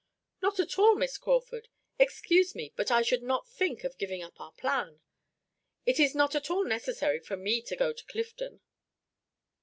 [0.41, 1.67] "Not at all, Miss Crawford.
[1.99, 4.99] Excuse me, but I should not think of giving up our plan.
[5.85, 8.61] It is not at all necessary for me to go to Clifton."